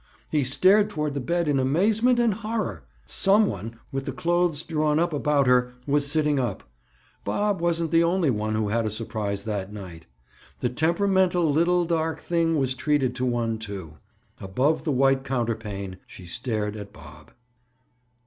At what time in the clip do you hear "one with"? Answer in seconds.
3.45-4.05